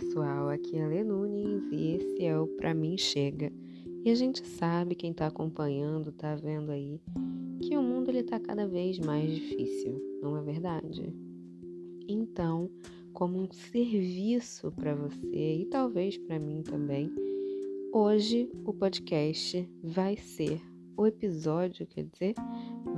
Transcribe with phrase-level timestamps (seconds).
[0.00, 3.52] pessoal, aqui é Lê Nunes e esse é o Pra Mim Chega.
[4.02, 6.98] E a gente sabe, quem está acompanhando, está vendo aí,
[7.60, 11.14] que o mundo ele tá cada vez mais difícil, não é verdade?
[12.08, 12.70] Então,
[13.12, 17.12] como um serviço para você e talvez para mim também,
[17.92, 20.62] hoje o podcast vai ser,
[20.96, 22.34] o episódio, quer dizer,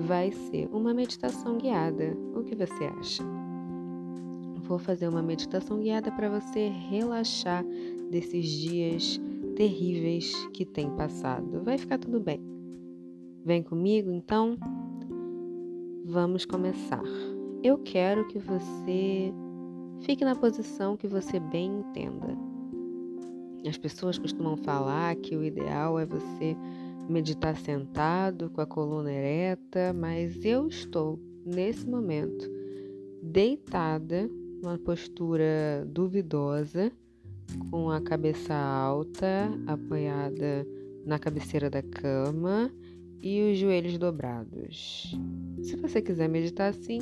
[0.06, 2.16] vai ser uma meditação guiada.
[2.36, 3.41] O que você acha?
[4.62, 7.64] Vou fazer uma meditação guiada para você relaxar
[8.10, 9.20] desses dias
[9.56, 11.62] terríveis que tem passado.
[11.62, 12.40] Vai ficar tudo bem.
[13.44, 14.56] Vem comigo então?
[16.04, 17.02] Vamos começar.
[17.62, 19.32] Eu quero que você
[20.00, 22.36] fique na posição que você bem entenda.
[23.66, 26.56] As pessoas costumam falar que o ideal é você
[27.08, 32.50] meditar sentado, com a coluna ereta, mas eu estou nesse momento
[33.22, 34.28] deitada
[34.62, 36.92] uma postura duvidosa,
[37.70, 40.66] com a cabeça alta, apoiada
[41.04, 42.70] na cabeceira da cama
[43.20, 45.14] e os joelhos dobrados.
[45.62, 47.00] Se você quiser meditar assim,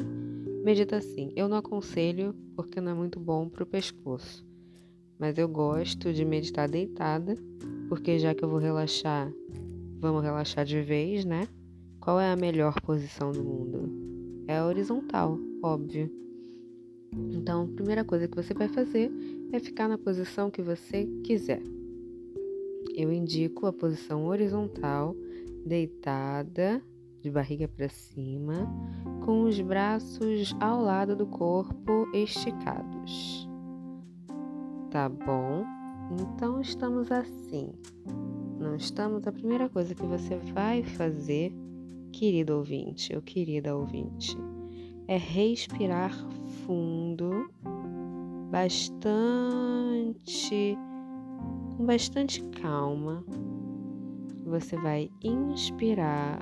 [0.65, 1.31] medita assim.
[1.37, 4.47] Eu não aconselho porque não é muito bom para o pescoço,
[5.19, 7.35] mas eu gosto de meditar deitada,
[7.89, 9.31] porque já que eu vou relaxar,
[9.99, 11.47] vamos relaxar de vez, né?
[12.01, 14.45] Qual é a melhor posição do mundo?
[14.49, 16.11] É a horizontal, óbvio.
[17.13, 19.11] Então, a primeira coisa que você vai fazer
[19.53, 21.63] é ficar na posição que você quiser.
[22.95, 25.15] Eu indico a posição horizontal,
[25.65, 26.83] deitada,
[27.21, 28.69] de barriga para cima,
[29.25, 33.49] com os braços ao lado do corpo esticados.
[34.91, 35.65] Tá bom?
[36.19, 37.73] Então estamos assim.
[38.59, 39.27] Não estamos.
[39.27, 41.53] A primeira coisa que você vai fazer,
[42.13, 44.37] querido ouvinte ou querida ouvinte,
[45.07, 46.13] é respirar
[46.71, 47.51] fundo,
[48.49, 48.79] bastante,
[51.77, 53.25] com bastante calma.
[54.45, 56.39] Você vai inspirar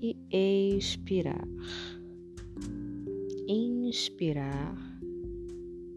[0.00, 1.48] e expirar.
[3.48, 4.76] Inspirar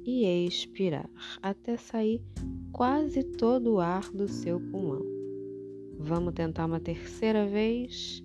[0.04, 1.08] e expirar
[1.44, 2.24] até sair
[2.72, 5.06] quase todo o ar do seu pulmão.
[6.00, 8.24] Vamos tentar uma terceira vez.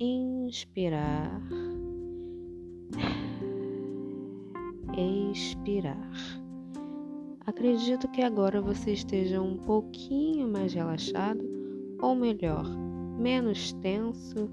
[0.00, 1.40] Inspirar
[5.00, 6.10] expirar.
[7.46, 11.44] Acredito que agora você esteja um pouquinho mais relaxado,
[12.00, 12.66] ou melhor,
[13.18, 14.50] menos tenso,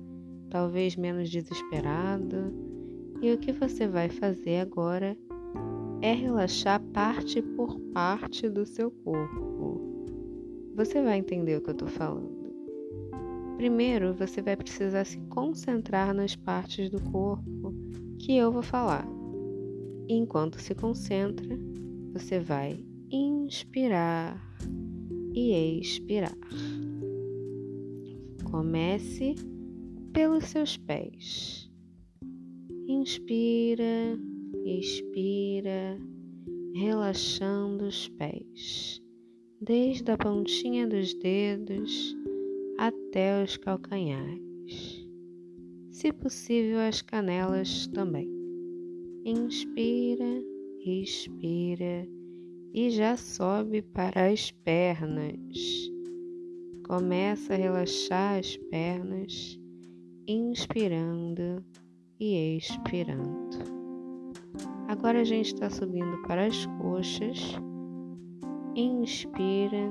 [0.50, 2.54] talvez menos desesperado.
[3.22, 5.18] E o que você vai fazer agora
[6.02, 9.82] é relaxar parte por parte do seu corpo.
[10.76, 12.44] Você vai entender o que eu estou falando.
[13.58, 17.74] Primeiro, você vai precisar se concentrar nas partes do corpo
[18.20, 19.08] que eu vou falar.
[20.10, 21.58] Enquanto se concentra,
[22.14, 24.38] você vai inspirar
[25.34, 26.38] e expirar.
[28.44, 29.36] Comece
[30.12, 31.72] pelos seus pés.
[32.88, 34.20] Inspira,
[34.66, 35.98] expira,
[36.76, 39.02] relaxando os pés,
[39.62, 42.16] desde a pontinha dos dedos
[42.78, 45.08] até os calcanhares.
[45.92, 48.33] Se possível, as canelas também.
[49.26, 50.44] Inspira,
[50.86, 52.06] expira
[52.74, 55.90] e já sobe para as pernas.
[56.86, 59.58] Começa a relaxar as pernas,
[60.28, 61.64] inspirando
[62.20, 63.60] e expirando.
[64.90, 67.40] Agora a gente está subindo para as coxas.
[68.76, 69.90] Inspira,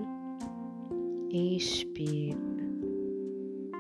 [1.31, 2.37] expira.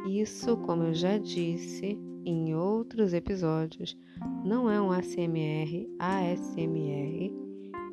[0.09, 3.97] Isso, como eu já disse, em outros episódios,
[4.45, 7.33] não é um ASMR, ASMR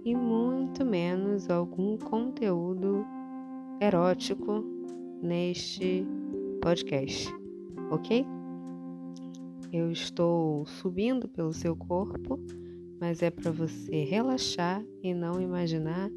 [0.06, 3.06] e muito menos algum conteúdo
[3.82, 4.64] erótico
[5.22, 6.06] neste
[6.62, 7.28] podcast,
[7.92, 8.26] ok?
[9.72, 12.40] Eu estou subindo pelo seu corpo,
[13.00, 16.10] mas é para você relaxar e não imaginar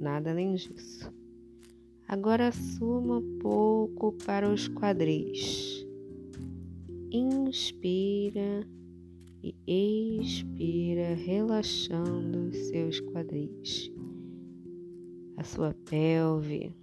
[0.00, 1.12] nada além disso.
[2.06, 5.87] Agora suma um pouco para os quadris
[7.10, 8.66] inspira
[9.42, 13.90] e expira, relaxando os seus quadris,
[15.36, 16.74] a sua pelve.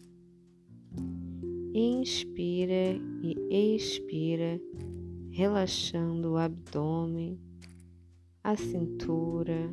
[1.73, 4.59] Inspira e expira,
[5.29, 7.37] relaxando o abdômen,
[8.43, 9.69] a cintura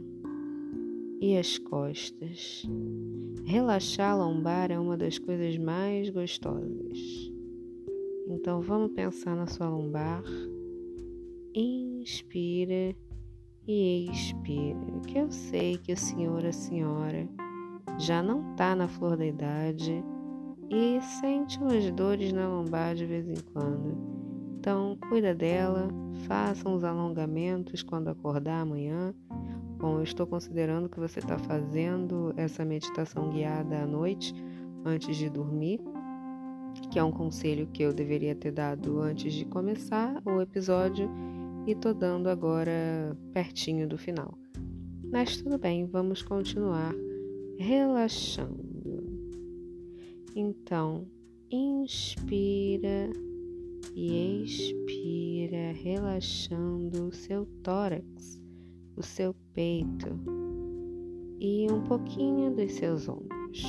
[1.21, 2.65] e as costas.
[3.45, 7.32] Relaxar a lombar é uma das coisas mais gostosas.
[8.29, 10.23] Então vamos pensar na sua lombar.
[11.55, 12.95] Inspira
[13.67, 15.01] e expira.
[15.07, 17.29] Que eu sei que o senhor, a senhora,
[17.99, 20.03] já não está na flor da idade
[20.71, 23.97] e sente umas dores na lombar de vez em quando.
[24.59, 25.89] Então, cuida dela,
[26.27, 29.13] faça uns alongamentos quando acordar amanhã.
[29.77, 34.33] Bom, eu estou considerando que você está fazendo essa meditação guiada à noite
[34.85, 35.81] antes de dormir,
[36.91, 41.11] que é um conselho que eu deveria ter dado antes de começar o episódio
[41.67, 44.37] e tô dando agora pertinho do final.
[45.11, 46.95] Mas tudo bem, vamos continuar
[47.59, 48.73] relaxando.
[50.35, 51.07] Então,
[51.51, 53.11] inspira
[53.95, 58.41] e expira, relaxando o seu tórax,
[58.97, 60.09] o seu peito
[61.39, 63.63] e um pouquinho dos seus ombros.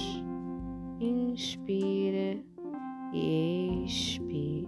[0.99, 2.41] Inspira
[3.13, 4.67] e expira.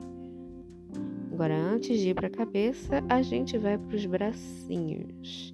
[1.32, 5.54] Agora, antes de ir para a cabeça, a gente vai para os bracinhos.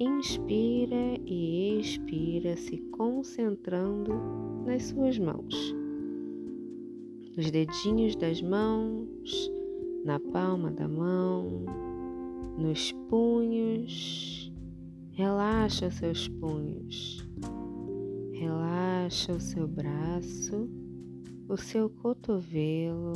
[0.00, 4.12] Inspira e expira, se concentrando
[4.66, 5.54] nas suas mãos.
[7.36, 9.52] Os dedinhos das mãos,
[10.04, 11.64] na palma da mão,
[12.58, 14.52] nos punhos.
[15.12, 17.24] Relaxa seus punhos.
[18.32, 20.68] Relaxa o seu braço,
[21.48, 23.12] o seu cotovelo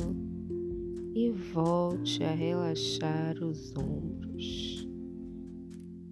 [1.13, 4.87] e volte a relaxar os ombros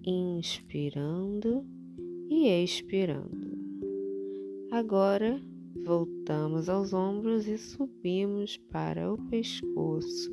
[0.04, 1.64] inspirando
[2.28, 3.52] e expirando.
[4.70, 5.40] Agora
[5.84, 10.32] voltamos aos ombros e subimos para o pescoço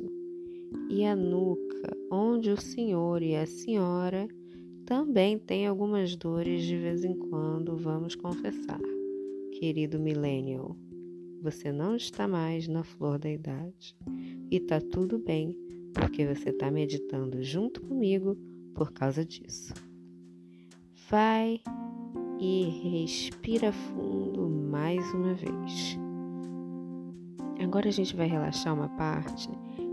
[0.88, 4.26] e a nuca, onde o senhor e a senhora
[4.86, 8.80] também têm algumas dores de vez em quando, vamos confessar.
[9.52, 10.76] Querido millennial,
[11.40, 13.96] você não está mais na flor da idade
[14.50, 15.56] e tá tudo bem,
[15.94, 18.36] porque você está meditando junto comigo
[18.74, 19.72] por causa disso.
[21.08, 21.60] Vai
[22.38, 22.64] e
[23.04, 25.98] respira fundo mais uma vez.
[27.60, 29.48] Agora a gente vai relaxar uma parte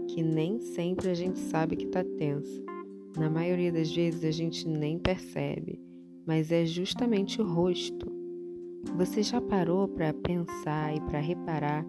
[0.07, 2.63] que nem sempre a gente sabe que está tensa.
[3.17, 5.81] Na maioria das vezes a gente nem percebe,
[6.25, 8.17] mas é justamente o rosto.
[8.95, 11.86] Você já parou para pensar e para reparar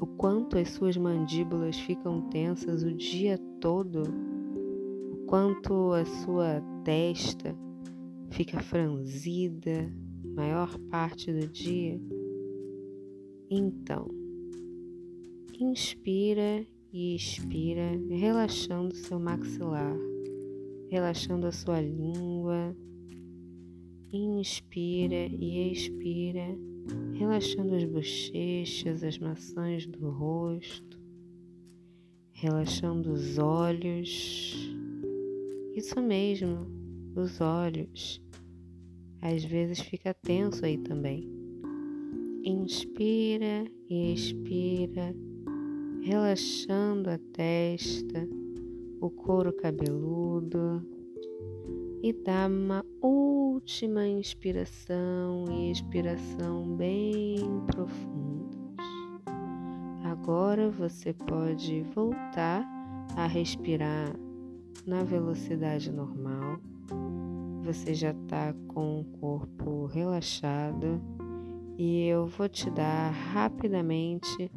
[0.00, 4.32] o quanto as suas mandíbulas ficam tensas o dia todo?
[5.32, 7.56] quanto a sua testa
[8.32, 9.90] fica franzida
[10.36, 11.98] maior parte do dia.
[13.48, 14.10] Então,
[15.58, 19.96] inspira e expira, relaxando seu maxilar,
[20.90, 22.76] relaxando a sua língua.
[24.12, 26.56] Inspira e expira,
[27.14, 31.00] relaxando as bochechas, as maçãs do rosto,
[32.32, 34.72] relaxando os olhos
[35.74, 36.66] isso mesmo,
[37.16, 38.22] os olhos.
[39.22, 41.26] Às vezes fica tenso aí também.
[42.44, 45.14] Inspira e expira,
[46.02, 48.28] relaxando a testa,
[49.00, 50.86] o couro cabeludo
[52.02, 58.58] e dá uma última inspiração e expiração bem profundas.
[60.02, 62.66] Agora você pode voltar
[63.16, 64.12] a respirar
[64.84, 66.58] na velocidade normal.
[67.62, 71.00] Você já está com o corpo relaxado
[71.78, 74.50] e eu vou te dar rapidamente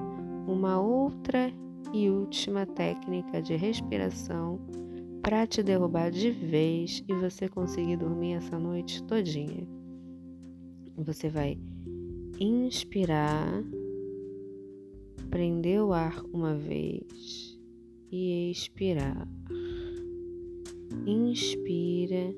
[0.48, 1.54] uma outra
[1.94, 4.60] e última técnica de respiração
[5.26, 9.68] para te derrubar de vez e você conseguir dormir essa noite todinha.
[10.98, 11.58] Você vai
[12.40, 13.64] inspirar,
[15.32, 17.60] prender o ar uma vez
[18.12, 19.28] e expirar.
[21.08, 22.32] Inspira,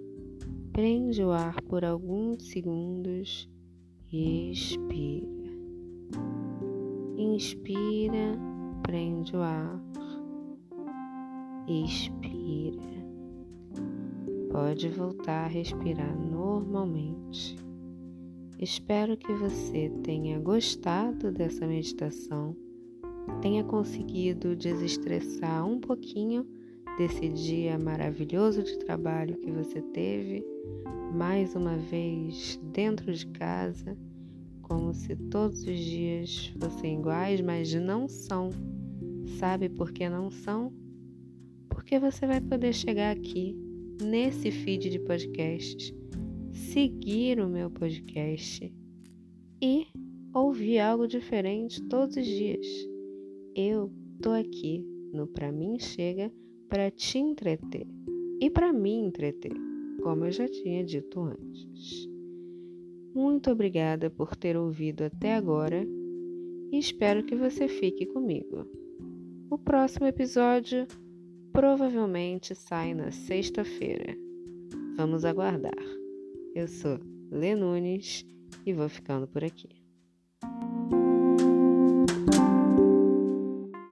[0.72, 3.50] prende o ar por alguns segundos
[4.10, 5.28] e expira.
[7.18, 8.40] Inspira,
[8.82, 9.78] prende o ar,
[11.68, 12.88] expira.
[14.52, 17.58] Pode voltar a respirar normalmente.
[18.58, 22.56] Espero que você tenha gostado dessa meditação,
[23.42, 26.48] tenha conseguido desestressar um pouquinho
[26.98, 30.44] desse dia maravilhoso de trabalho que você teve,
[31.14, 33.96] mais uma vez dentro de casa,
[34.64, 38.50] como se todos os dias fossem iguais, mas não são.
[39.38, 40.74] Sabe por que não são?
[41.88, 43.56] Porque você vai poder chegar aqui,
[44.02, 45.94] nesse feed de podcasts,
[46.52, 48.74] seguir o meu podcast
[49.62, 49.88] e
[50.34, 52.68] ouvir algo diferente todos os dias.
[53.56, 53.90] Eu
[54.22, 56.30] tô aqui no Pra Mim Chega
[56.68, 57.88] para te entreter
[58.42, 59.54] e para mim entreter.
[60.04, 62.06] como eu já tinha dito antes.
[63.16, 65.88] Muito obrigada por ter ouvido até agora
[66.70, 68.66] e espero que você fique comigo.
[69.50, 70.86] O próximo episódio
[71.58, 74.16] provavelmente sai na sexta-feira.
[74.96, 75.74] Vamos aguardar.
[76.54, 77.00] Eu sou
[77.32, 78.24] Lê Nunes
[78.64, 79.77] e vou ficando por aqui.